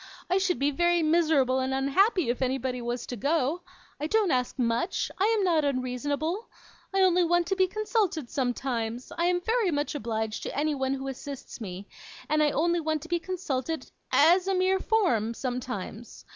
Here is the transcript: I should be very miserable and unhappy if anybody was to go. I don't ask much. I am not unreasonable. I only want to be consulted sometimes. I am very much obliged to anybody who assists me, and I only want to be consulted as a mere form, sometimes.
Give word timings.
I 0.31 0.39
should 0.39 0.57
be 0.57 0.71
very 0.71 1.03
miserable 1.03 1.59
and 1.59 1.75
unhappy 1.75 2.27
if 2.31 2.41
anybody 2.41 2.81
was 2.81 3.05
to 3.05 3.15
go. 3.15 3.61
I 3.99 4.07
don't 4.07 4.31
ask 4.31 4.57
much. 4.57 5.11
I 5.19 5.25
am 5.37 5.43
not 5.43 5.63
unreasonable. 5.63 6.49
I 6.91 7.01
only 7.01 7.23
want 7.23 7.45
to 7.49 7.55
be 7.55 7.67
consulted 7.67 8.27
sometimes. 8.27 9.11
I 9.15 9.25
am 9.25 9.41
very 9.41 9.69
much 9.69 9.93
obliged 9.93 10.41
to 10.41 10.57
anybody 10.57 10.95
who 10.95 11.07
assists 11.07 11.61
me, 11.61 11.87
and 12.27 12.41
I 12.41 12.49
only 12.49 12.79
want 12.79 13.03
to 13.03 13.09
be 13.09 13.19
consulted 13.19 13.91
as 14.11 14.47
a 14.47 14.55
mere 14.55 14.79
form, 14.79 15.35
sometimes. 15.35 16.25